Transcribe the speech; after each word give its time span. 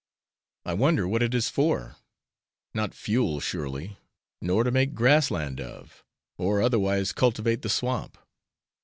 I 0.65 0.73
wonder 0.73 1.07
what 1.07 1.21
it 1.21 1.35
is 1.35 1.47
for: 1.47 1.97
not 2.73 2.95
fuel 2.95 3.39
surely, 3.39 3.99
nor 4.41 4.63
to 4.63 4.71
make 4.71 4.95
grass 4.95 5.29
land 5.29 5.61
of, 5.61 6.03
or 6.39 6.59
otherwise 6.59 7.11
cultivate 7.11 7.61
the 7.61 7.69
swamp. 7.69 8.17